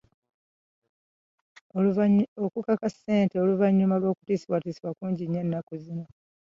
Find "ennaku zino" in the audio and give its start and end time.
5.45-6.05